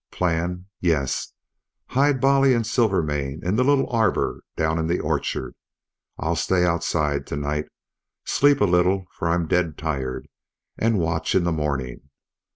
"Plan? 0.11 0.65
Yes. 0.79 1.33
Hide 1.89 2.19
Bolly 2.19 2.55
and 2.55 2.65
Silvermane 2.65 3.45
in 3.45 3.55
the 3.55 3.63
little 3.63 3.87
arbor 3.91 4.41
down 4.57 4.79
in 4.79 4.87
the 4.87 4.99
orchard. 4.99 5.53
I'll 6.17 6.35
stay 6.35 6.65
outside 6.65 7.27
to 7.27 7.35
night, 7.35 7.67
sleep 8.25 8.61
a 8.61 8.65
little 8.65 9.05
for 9.11 9.27
I'm 9.29 9.47
dead 9.47 9.77
tired 9.77 10.27
and 10.75 10.97
watch 10.97 11.35
in 11.35 11.43
the 11.43 11.51
morning. 11.51 12.09